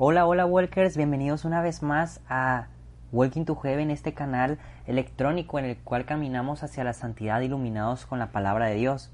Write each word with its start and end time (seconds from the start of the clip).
Hola, 0.00 0.26
hola 0.26 0.46
Walkers, 0.46 0.96
bienvenidos 0.96 1.44
una 1.44 1.60
vez 1.60 1.82
más 1.82 2.20
a 2.28 2.68
Walking 3.10 3.44
to 3.44 3.56
Heaven, 3.56 3.90
este 3.90 4.14
canal 4.14 4.60
electrónico 4.86 5.58
en 5.58 5.64
el 5.64 5.76
cual 5.76 6.04
caminamos 6.04 6.62
hacia 6.62 6.84
la 6.84 6.92
santidad 6.92 7.40
iluminados 7.40 8.06
con 8.06 8.20
la 8.20 8.30
palabra 8.30 8.66
de 8.66 8.76
Dios. 8.76 9.10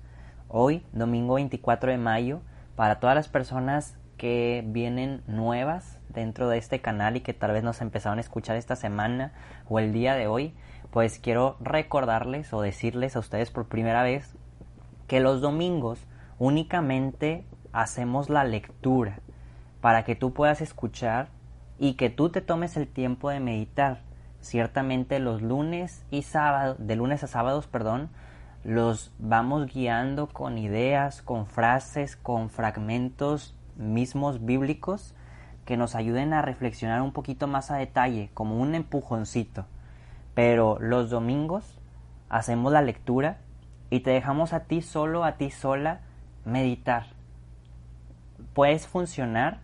Hoy, 0.47 0.85
domingo 0.93 1.37
24 1.37 1.91
de 1.91 1.97
mayo, 1.97 2.43
para 2.77 3.01
todas 3.01 3.17
las 3.17 3.29
personas 3.29 3.97
que 4.19 4.63
vienen 4.67 5.23
nuevas 5.27 5.99
dentro 6.11 6.51
de 6.51 6.59
este 6.59 6.83
canal 6.83 7.17
y 7.17 7.23
que 7.23 7.33
tal 7.33 7.53
vez 7.53 7.65
nos 7.65 7.81
empezaron 7.81 8.19
a 8.19 8.21
escuchar 8.21 8.57
esta 8.57 8.77
semana 8.77 9.33
o 9.67 9.79
el 9.79 9.91
día 9.95 10.15
de 10.15 10.27
hoy, 10.27 10.53
pues 10.91 11.19
quiero 11.19 11.57
recordarles 11.61 12.53
o 12.53 12.61
decirles 12.61 13.17
a 13.17 13.21
ustedes 13.21 13.51
por 13.51 13.69
primera 13.69 14.03
vez 14.03 14.35
que 15.07 15.21
los 15.21 15.41
domingos 15.41 15.99
únicamente 16.39 17.47
hacemos 17.73 18.29
la 18.29 18.45
lectura 18.45 19.21
para 19.85 20.03
que 20.03 20.17
tú 20.17 20.33
puedas 20.33 20.63
escuchar 20.63 21.29
y 21.79 21.93
que 21.93 22.09
tú 22.09 22.31
te 22.31 22.41
tomes 22.41 22.79
el 22.79 22.89
tiempo 22.89 23.29
de 23.29 23.39
meditar. 23.39 24.01
Ciertamente 24.41 25.19
los 25.19 25.43
lunes 25.43 26.07
y 26.11 26.23
sábados, 26.23 26.79
de 26.79 26.97
lunes 26.97 27.23
a 27.23 27.27
sábados, 27.27 27.67
perdón, 27.67 28.09
los 28.65 29.13
vamos 29.19 29.67
guiando 29.67 30.27
con 30.27 30.57
ideas, 30.57 31.21
con 31.21 31.45
frases, 31.47 32.17
con 32.17 32.49
fragmentos 32.49 33.55
mismos 33.77 34.47
bíblicos 34.47 35.15
que 35.67 35.77
nos 35.77 35.95
ayuden 35.95 36.33
a 36.33 36.41
reflexionar 36.41 37.03
un 37.03 37.13
poquito 37.13 37.47
más 37.47 37.71
a 37.71 37.77
detalle, 37.77 38.31
como 38.33 38.57
un 38.57 38.75
empujoncito. 38.75 39.67
Pero 40.33 40.79
los 40.81 41.11
domingos 41.11 41.79
hacemos 42.31 42.73
la 42.73 42.81
lectura 42.81 43.37
y 43.91 44.01
te 44.01 44.13
dejamos 44.13 44.55
a 44.55 44.61
ti 44.61 44.81
solo, 44.81 45.25
a 45.25 45.33
ti 45.33 45.51
sola, 45.51 46.01
meditar. 46.47 47.09
Puedes 48.55 48.87
funcionar 48.87 49.63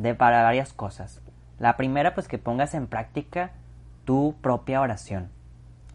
de 0.00 0.14
para 0.14 0.42
varias 0.42 0.72
cosas. 0.72 1.20
La 1.58 1.76
primera, 1.76 2.14
pues 2.14 2.26
que 2.26 2.38
pongas 2.38 2.72
en 2.72 2.86
práctica 2.86 3.50
tu 4.06 4.34
propia 4.40 4.80
oración. 4.80 5.28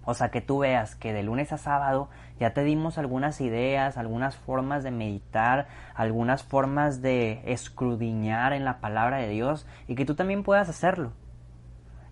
O 0.04 0.14
sea, 0.14 0.30
que 0.30 0.42
tú 0.42 0.60
veas 0.60 0.96
que 0.96 1.12
de 1.12 1.24
lunes 1.24 1.52
a 1.52 1.58
sábado 1.58 2.10
ya 2.40 2.54
te 2.54 2.64
dimos 2.64 3.00
algunas 3.00 3.42
ideas, 3.42 3.98
algunas 3.98 4.36
formas 4.36 4.84
de 4.84 4.92
meditar, 4.92 5.68
algunas 5.96 6.44
formas 6.44 7.02
de 7.02 7.42
escrudiñar 7.46 8.54
en 8.54 8.64
la 8.64 8.80
palabra 8.80 9.18
de 9.18 9.30
Dios 9.30 9.66
y 9.88 9.96
que 9.96 10.06
tú 10.06 10.14
también 10.14 10.44
puedas 10.44 10.70
hacerlo. 10.70 11.12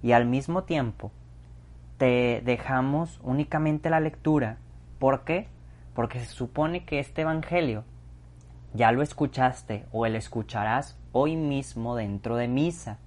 Y 0.01 0.13
al 0.13 0.25
mismo 0.25 0.63
tiempo 0.63 1.11
te 1.99 2.41
dejamos 2.43 3.19
únicamente 3.21 3.91
la 3.91 3.99
lectura. 3.99 4.57
¿Por 4.97 5.25
qué? 5.25 5.47
Porque 5.93 6.19
se 6.19 6.25
supone 6.25 6.85
que 6.85 6.99
este 6.99 7.21
Evangelio 7.21 7.83
ya 8.73 8.91
lo 8.91 9.03
escuchaste 9.03 9.85
o 9.91 10.07
el 10.07 10.15
escucharás 10.15 10.97
hoy 11.13 11.37
mismo 11.37 11.95
dentro 11.95 12.35
de 12.35 12.49
misa. 12.49 12.99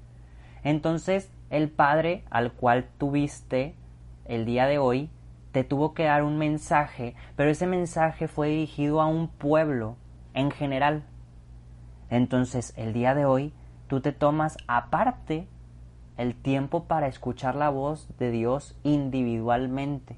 Entonces 0.65 1.31
el 1.51 1.69
Padre 1.69 2.25
al 2.31 2.53
cual 2.53 2.87
tuviste 2.97 3.75
el 4.25 4.47
día 4.47 4.67
de 4.67 4.79
hoy 4.79 5.11
te 5.53 5.65
tuvo 5.65 5.95
que 5.95 6.05
dar 6.05 6.23
un 6.23 6.39
mensaje, 6.39 7.15
pero 7.37 7.51
ese 7.51 7.67
mensaje 7.67 8.29
fue 8.29 8.49
dirigido 8.49 9.01
a 9.01 9.07
un 9.07 9.29
pueblo 9.29 9.97
en 10.35 10.51
general. 10.51 11.05
Entonces 12.11 12.73
el 12.77 12.93
día 12.93 13.15
de 13.15 13.25
hoy 13.25 13.53
tú 13.87 14.01
te 14.01 14.13
tomas 14.13 14.57
aparte 14.67 15.47
el 16.17 16.35
tiempo 16.35 16.85
para 16.85 17.07
escuchar 17.07 17.55
la 17.55 17.71
voz 17.71 18.09
de 18.19 18.31
Dios 18.31 18.77
individualmente. 18.83 20.17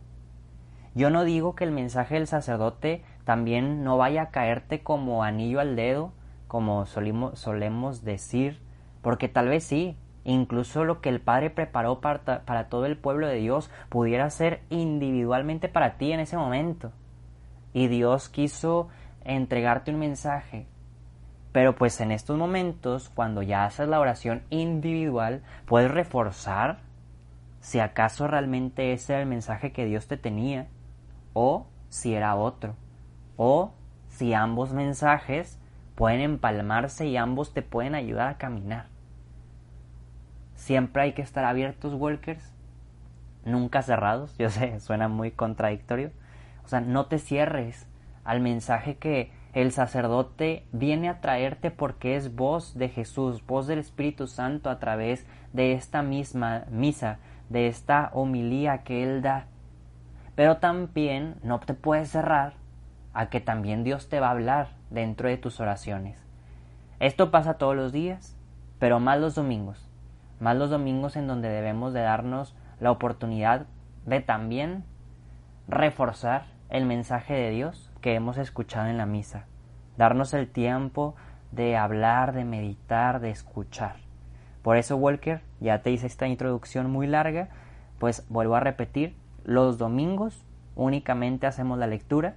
Yo 0.94 1.10
no 1.10 1.24
digo 1.24 1.54
que 1.54 1.64
el 1.64 1.70
mensaje 1.70 2.14
del 2.14 2.26
sacerdote 2.26 3.04
también 3.24 3.84
no 3.84 3.96
vaya 3.98 4.22
a 4.22 4.30
caerte 4.30 4.82
como 4.82 5.22
anillo 5.22 5.60
al 5.60 5.76
dedo, 5.76 6.12
como 6.48 6.86
solemos 6.86 8.04
decir, 8.04 8.60
porque 9.02 9.28
tal 9.28 9.48
vez 9.48 9.64
sí, 9.64 9.96
incluso 10.24 10.84
lo 10.84 11.00
que 11.00 11.10
el 11.10 11.20
Padre 11.20 11.50
preparó 11.50 12.00
para, 12.00 12.44
para, 12.44 12.68
todo 12.68 12.86
el 12.86 12.96
pueblo 12.96 13.28
de 13.28 13.36
Dios 13.36 13.70
pudiera 13.88 14.28
ser 14.30 14.62
individualmente 14.70 15.68
para 15.68 15.96
ti 15.96 16.12
en 16.12 16.20
ese 16.20 16.36
momento. 16.36 16.90
Y 17.72 17.88
Dios 17.88 18.28
quiso 18.28 18.88
entregarte 19.24 19.90
un 19.90 20.00
mensaje. 20.00 20.66
Pero 21.52 21.76
pues 21.76 22.00
en 22.00 22.12
estos 22.12 22.36
momentos, 22.36 23.08
cuando 23.08 23.42
ya 23.42 23.64
haces 23.64 23.88
la 23.88 24.00
oración 24.00 24.42
individual, 24.50 25.42
puedes 25.66 25.90
reforzar 25.90 26.80
si 27.60 27.80
acaso 27.80 28.26
realmente 28.26 28.92
ese 28.92 29.12
era 29.14 29.22
el 29.22 29.28
mensaje 29.28 29.72
que 29.72 29.84
Dios 29.84 30.06
te 30.06 30.16
tenía 30.16 30.68
o 31.32 31.66
si 31.88 32.14
era 32.14 32.36
otro 32.36 32.76
o 33.36 33.72
si 34.08 34.34
ambos 34.34 34.72
mensajes 34.72 35.58
pueden 35.98 36.20
empalmarse 36.20 37.08
y 37.08 37.16
ambos 37.16 37.52
te 37.52 37.60
pueden 37.60 37.96
ayudar 37.96 38.28
a 38.28 38.38
caminar. 38.38 38.86
Siempre 40.54 41.02
hay 41.02 41.12
que 41.12 41.22
estar 41.22 41.44
abiertos, 41.44 41.92
walkers, 41.92 42.52
nunca 43.44 43.82
cerrados. 43.82 44.38
Yo 44.38 44.48
sé, 44.48 44.78
suena 44.80 45.08
muy 45.08 45.32
contradictorio. 45.32 46.12
O 46.64 46.68
sea, 46.68 46.80
no 46.80 47.06
te 47.06 47.18
cierres 47.18 47.88
al 48.22 48.38
mensaje 48.38 48.96
que 48.96 49.32
el 49.54 49.72
sacerdote 49.72 50.64
viene 50.70 51.08
a 51.08 51.20
traerte 51.20 51.72
porque 51.72 52.14
es 52.14 52.36
voz 52.36 52.78
de 52.78 52.90
Jesús, 52.90 53.44
voz 53.44 53.66
del 53.66 53.80
Espíritu 53.80 54.28
Santo 54.28 54.70
a 54.70 54.78
través 54.78 55.26
de 55.52 55.72
esta 55.72 56.02
misma 56.02 56.62
misa, 56.70 57.18
de 57.48 57.66
esta 57.66 58.10
homilía 58.12 58.84
que 58.84 59.02
Él 59.02 59.20
da. 59.20 59.46
Pero 60.36 60.58
también 60.58 61.34
no 61.42 61.58
te 61.58 61.74
puedes 61.74 62.10
cerrar 62.10 62.52
a 63.12 63.30
que 63.30 63.40
también 63.40 63.84
Dios 63.84 64.08
te 64.08 64.20
va 64.20 64.28
a 64.28 64.32
hablar 64.32 64.68
dentro 64.90 65.28
de 65.28 65.36
tus 65.36 65.60
oraciones. 65.60 66.16
Esto 67.00 67.30
pasa 67.30 67.54
todos 67.54 67.76
los 67.76 67.92
días, 67.92 68.36
pero 68.78 69.00
más 69.00 69.18
los 69.20 69.34
domingos 69.34 69.88
más 70.40 70.56
los 70.56 70.70
domingos 70.70 71.16
en 71.16 71.26
donde 71.26 71.48
debemos 71.48 71.92
de 71.92 72.00
darnos 72.00 72.54
la 72.80 72.90
oportunidad 72.90 73.66
de 74.06 74.20
también 74.20 74.84
reforzar 75.66 76.46
el 76.70 76.86
mensaje 76.86 77.34
de 77.34 77.50
Dios 77.50 77.90
que 78.00 78.14
hemos 78.14 78.38
escuchado 78.38 78.88
en 78.88 78.98
la 78.98 79.06
misa, 79.06 79.46
darnos 79.96 80.34
el 80.34 80.48
tiempo 80.48 81.16
de 81.50 81.76
hablar, 81.76 82.32
de 82.32 82.44
meditar, 82.44 83.20
de 83.20 83.30
escuchar. 83.30 83.96
Por 84.62 84.76
eso, 84.76 84.96
Walker, 84.96 85.40
ya 85.60 85.82
te 85.82 85.90
hice 85.90 86.06
esta 86.06 86.28
introducción 86.28 86.90
muy 86.90 87.06
larga, 87.06 87.48
pues 87.98 88.26
vuelvo 88.28 88.54
a 88.54 88.60
repetir, 88.60 89.16
los 89.44 89.78
domingos 89.78 90.44
únicamente 90.76 91.46
hacemos 91.46 91.78
la 91.78 91.86
lectura, 91.86 92.36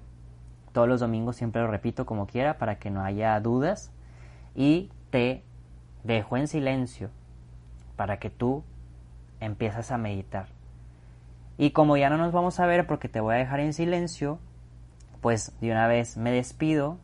todos 0.72 0.88
los 0.88 1.00
domingos 1.00 1.36
siempre 1.36 1.62
lo 1.62 1.68
repito 1.68 2.06
como 2.06 2.28
quiera 2.28 2.58
para 2.58 2.80
que 2.80 2.90
no 2.90 3.04
haya 3.04 3.40
dudas, 3.40 3.92
y 4.56 4.90
te 5.10 5.44
dejo 6.04 6.38
en 6.38 6.48
silencio 6.48 7.10
para 7.96 8.18
que 8.18 8.30
tú 8.30 8.64
empieces 9.40 9.92
a 9.92 9.98
meditar. 9.98 10.48
Y 11.58 11.72
como 11.72 11.98
ya 11.98 12.10
no 12.10 12.18
nos 12.18 12.32
vamos 12.32 12.60
a 12.60 12.66
ver 12.66 12.88
porque 12.88 13.10
te 13.10 13.20
voy 13.20 13.36
a 13.36 13.38
dejar 13.38 13.60
en 13.60 13.74
silencio, 13.74 14.40
pues 15.22 15.54
de 15.62 15.72
una 15.72 15.88
vez 15.88 16.18
me 16.18 16.32
despido 16.32 16.98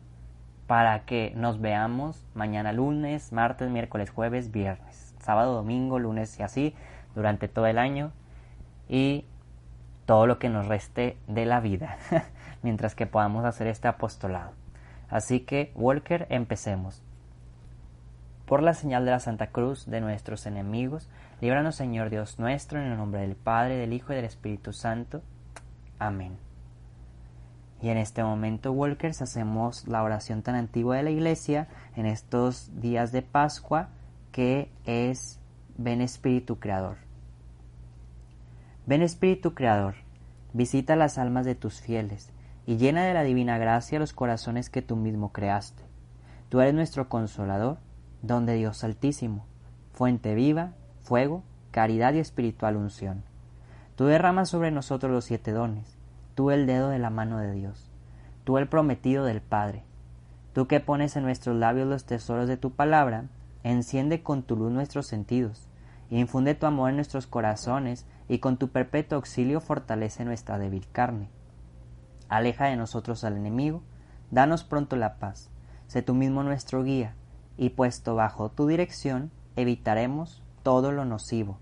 para 0.66 1.04
que 1.04 1.32
nos 1.36 1.60
veamos 1.60 2.26
mañana 2.34 2.72
lunes, 2.72 3.32
martes, 3.32 3.70
miércoles, 3.70 4.10
jueves, 4.10 4.50
viernes, 4.50 5.14
sábado, 5.20 5.54
domingo, 5.54 5.98
lunes 5.98 6.38
y 6.38 6.42
así 6.42 6.74
durante 7.14 7.48
todo 7.48 7.66
el 7.66 7.78
año 7.78 8.12
y 8.88 9.24
todo 10.06 10.26
lo 10.26 10.38
que 10.38 10.48
nos 10.48 10.66
reste 10.66 11.16
de 11.26 11.46
la 11.46 11.60
vida 11.60 11.98
mientras 12.62 12.94
que 12.94 13.06
podamos 13.06 13.44
hacer 13.44 13.66
este 13.66 13.88
apostolado. 13.88 14.52
Así 15.08 15.40
que, 15.40 15.72
Walker, 15.74 16.26
empecemos. 16.30 17.02
Por 18.46 18.62
la 18.62 18.74
señal 18.74 19.04
de 19.04 19.10
la 19.10 19.20
Santa 19.20 19.48
Cruz 19.48 19.86
de 19.86 20.00
nuestros 20.00 20.46
enemigos, 20.46 21.08
líbranos 21.40 21.76
Señor 21.76 22.10
Dios 22.10 22.38
nuestro, 22.38 22.80
en 22.80 22.86
el 22.86 22.96
nombre 22.96 23.20
del 23.20 23.36
Padre, 23.36 23.76
del 23.76 23.92
Hijo 23.92 24.12
y 24.12 24.16
del 24.16 24.24
Espíritu 24.24 24.72
Santo. 24.72 25.22
Amén. 25.98 26.36
Y 27.80 27.90
en 27.90 27.98
este 27.98 28.24
momento, 28.24 28.72
Walkers, 28.72 29.22
hacemos 29.22 29.86
la 29.86 30.02
oración 30.02 30.42
tan 30.42 30.54
antigua 30.54 30.96
de 30.96 31.02
la 31.04 31.10
Iglesia 31.10 31.68
en 31.94 32.06
estos 32.06 32.80
días 32.80 33.12
de 33.12 33.22
Pascua, 33.22 33.90
que 34.32 34.70
es 34.84 35.38
Ven 35.76 36.00
Espíritu 36.00 36.58
Creador. 36.58 36.96
Ven 38.86 39.02
Espíritu 39.02 39.54
Creador, 39.54 39.94
visita 40.54 40.96
las 40.96 41.18
almas 41.18 41.44
de 41.44 41.54
tus 41.54 41.80
fieles 41.80 42.32
y 42.68 42.76
llena 42.76 43.02
de 43.02 43.14
la 43.14 43.22
divina 43.22 43.56
gracia 43.56 43.98
los 43.98 44.12
corazones 44.12 44.68
que 44.68 44.82
tú 44.82 44.94
mismo 44.94 45.32
creaste. 45.32 45.82
Tú 46.50 46.60
eres 46.60 46.74
nuestro 46.74 47.08
consolador 47.08 47.78
don 48.20 48.44
de 48.44 48.56
Dios 48.56 48.84
Altísimo, 48.84 49.46
fuente 49.94 50.34
viva, 50.34 50.74
fuego, 51.02 51.42
caridad 51.70 52.12
y 52.12 52.18
espiritual 52.18 52.76
unción. 52.76 53.24
Tú 53.96 54.04
derramas 54.04 54.50
sobre 54.50 54.70
nosotros 54.70 55.10
los 55.10 55.24
siete 55.24 55.52
dones, 55.52 55.96
tú 56.34 56.50
el 56.50 56.66
dedo 56.66 56.90
de 56.90 56.98
la 56.98 57.08
mano 57.08 57.38
de 57.38 57.52
Dios, 57.52 57.90
tú 58.44 58.58
el 58.58 58.68
prometido 58.68 59.24
del 59.24 59.40
Padre, 59.40 59.82
tú 60.52 60.66
que 60.66 60.80
pones 60.80 61.16
en 61.16 61.22
nuestros 61.22 61.56
labios 61.56 61.88
los 61.88 62.04
tesoros 62.04 62.48
de 62.48 62.58
tu 62.58 62.72
palabra, 62.72 63.24
enciende 63.64 64.22
con 64.22 64.42
tu 64.42 64.56
luz 64.56 64.70
nuestros 64.70 65.06
sentidos, 65.06 65.70
infunde 66.10 66.54
tu 66.54 66.66
amor 66.66 66.90
en 66.90 66.96
nuestros 66.96 67.26
corazones 67.26 68.04
y 68.28 68.40
con 68.40 68.58
tu 68.58 68.68
perpetuo 68.68 69.16
auxilio 69.16 69.62
fortalece 69.62 70.26
nuestra 70.26 70.58
débil 70.58 70.86
carne. 70.92 71.30
Aleja 72.28 72.66
de 72.66 72.76
nosotros 72.76 73.24
al 73.24 73.36
enemigo, 73.36 73.82
danos 74.30 74.64
pronto 74.64 74.96
la 74.96 75.16
paz, 75.18 75.50
sé 75.86 76.02
tú 76.02 76.14
mismo 76.14 76.42
nuestro 76.42 76.84
guía, 76.84 77.14
y 77.56 77.70
puesto 77.70 78.14
bajo 78.14 78.50
tu 78.50 78.66
dirección, 78.66 79.30
evitaremos 79.56 80.42
todo 80.62 80.92
lo 80.92 81.04
nocivo. 81.04 81.58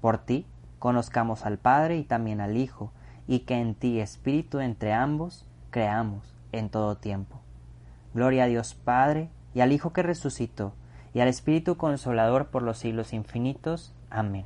Por 0.00 0.18
ti, 0.18 0.46
conozcamos 0.78 1.46
al 1.46 1.58
Padre 1.58 1.96
y 1.96 2.04
también 2.04 2.40
al 2.40 2.56
Hijo, 2.56 2.92
y 3.26 3.40
que 3.40 3.54
en 3.54 3.74
ti, 3.74 4.00
Espíritu, 4.00 4.60
entre 4.60 4.92
ambos, 4.92 5.46
creamos 5.70 6.34
en 6.52 6.68
todo 6.68 6.96
tiempo. 6.96 7.40
Gloria 8.12 8.44
a 8.44 8.48
Dios 8.48 8.74
Padre, 8.74 9.30
y 9.54 9.60
al 9.60 9.72
Hijo 9.72 9.92
que 9.92 10.02
resucitó, 10.02 10.74
y 11.14 11.20
al 11.20 11.28
Espíritu 11.28 11.76
Consolador 11.76 12.48
por 12.48 12.62
los 12.62 12.78
siglos 12.78 13.12
infinitos. 13.12 13.94
Amén. 14.10 14.44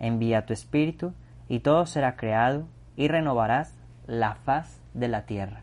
Envía 0.00 0.44
tu 0.44 0.52
Espíritu, 0.52 1.14
y 1.48 1.60
todo 1.60 1.86
será 1.86 2.16
creado, 2.16 2.66
y 2.96 3.08
renovarás 3.08 3.77
la 4.08 4.34
faz 4.34 4.80
de 4.94 5.06
la 5.06 5.26
tierra. 5.26 5.62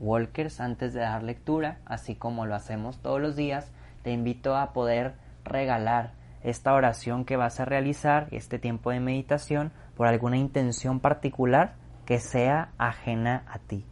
Walkers, 0.00 0.60
antes 0.60 0.92
de 0.92 1.00
dar 1.00 1.22
lectura, 1.22 1.78
así 1.86 2.16
como 2.16 2.46
lo 2.46 2.56
hacemos 2.56 3.00
todos 3.00 3.20
los 3.20 3.36
días, 3.36 3.70
te 4.02 4.10
invito 4.10 4.56
a 4.56 4.72
poder 4.72 5.14
regalar 5.44 6.14
esta 6.42 6.74
oración 6.74 7.24
que 7.24 7.36
vas 7.36 7.60
a 7.60 7.64
realizar, 7.64 8.26
este 8.32 8.58
tiempo 8.58 8.90
de 8.90 8.98
meditación, 8.98 9.72
por 9.94 10.08
alguna 10.08 10.36
intención 10.36 10.98
particular 10.98 11.74
que 12.06 12.18
sea 12.18 12.72
ajena 12.76 13.44
a 13.46 13.60
ti. 13.60 13.86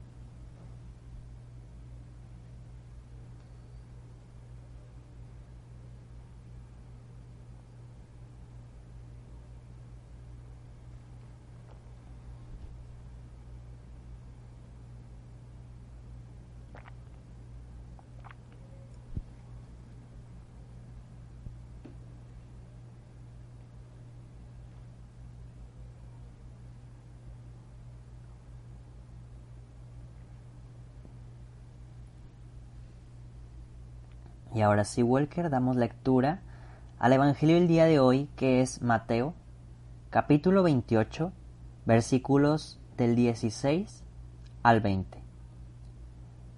Y 34.58 34.62
ahora 34.62 34.84
sí, 34.84 35.04
Walker, 35.04 35.50
damos 35.50 35.76
lectura 35.76 36.40
al 36.98 37.12
Evangelio 37.12 37.54
del 37.54 37.68
día 37.68 37.84
de 37.84 38.00
hoy, 38.00 38.28
que 38.34 38.60
es 38.60 38.82
Mateo, 38.82 39.34
capítulo 40.10 40.64
28, 40.64 41.30
versículos 41.86 42.80
del 42.96 43.14
16 43.14 44.02
al 44.64 44.80
20. 44.80 45.22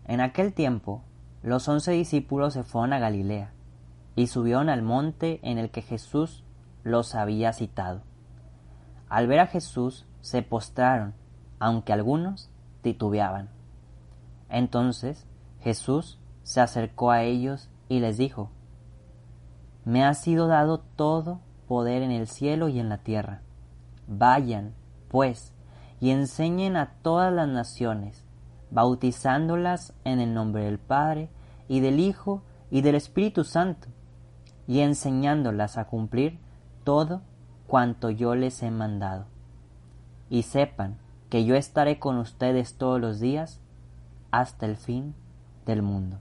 En 0.06 0.22
aquel 0.22 0.54
tiempo, 0.54 1.02
los 1.42 1.68
once 1.68 1.92
discípulos 1.92 2.54
se 2.54 2.62
fueron 2.62 2.94
a 2.94 2.98
Galilea 2.98 3.52
y 4.16 4.28
subieron 4.28 4.70
al 4.70 4.80
monte 4.80 5.38
en 5.42 5.58
el 5.58 5.70
que 5.70 5.82
Jesús 5.82 6.42
los 6.82 7.14
había 7.14 7.52
citado. 7.52 8.00
Al 9.10 9.26
ver 9.26 9.40
a 9.40 9.46
Jesús, 9.46 10.06
se 10.22 10.40
postraron, 10.40 11.12
aunque 11.58 11.92
algunos 11.92 12.48
titubeaban. 12.80 13.50
Entonces 14.48 15.26
Jesús 15.60 16.18
se 16.44 16.62
acercó 16.62 17.10
a 17.10 17.24
ellos 17.24 17.69
y 17.90 17.98
les 17.98 18.16
dijo, 18.16 18.50
Me 19.84 20.04
ha 20.04 20.14
sido 20.14 20.46
dado 20.46 20.78
todo 20.78 21.40
poder 21.66 22.02
en 22.02 22.12
el 22.12 22.28
cielo 22.28 22.68
y 22.68 22.78
en 22.78 22.88
la 22.88 22.98
tierra. 22.98 23.42
Vayan, 24.06 24.74
pues, 25.08 25.52
y 26.00 26.10
enseñen 26.10 26.76
a 26.76 26.92
todas 27.02 27.32
las 27.32 27.48
naciones, 27.48 28.24
bautizándolas 28.70 29.92
en 30.04 30.20
el 30.20 30.32
nombre 30.32 30.64
del 30.64 30.78
Padre, 30.78 31.30
y 31.66 31.80
del 31.80 31.98
Hijo, 31.98 32.42
y 32.70 32.82
del 32.82 32.94
Espíritu 32.94 33.42
Santo, 33.42 33.88
y 34.68 34.80
enseñándolas 34.80 35.76
a 35.76 35.86
cumplir 35.86 36.38
todo 36.84 37.22
cuanto 37.66 38.10
yo 38.10 38.36
les 38.36 38.62
he 38.62 38.70
mandado. 38.70 39.26
Y 40.28 40.42
sepan 40.42 40.96
que 41.28 41.44
yo 41.44 41.56
estaré 41.56 41.98
con 41.98 42.18
ustedes 42.18 42.78
todos 42.78 43.00
los 43.00 43.18
días 43.18 43.60
hasta 44.30 44.66
el 44.66 44.76
fin 44.76 45.16
del 45.66 45.82
mundo. 45.82 46.20